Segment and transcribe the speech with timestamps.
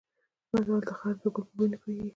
[0.51, 2.09] متل: خر د ګل په بوی نه پوهېږي.